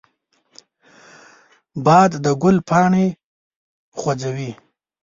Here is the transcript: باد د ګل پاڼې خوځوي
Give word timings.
باد 1.85 2.11
د 2.23 2.25
ګل 2.41 2.57
پاڼې 2.69 3.07
خوځوي 3.97 4.51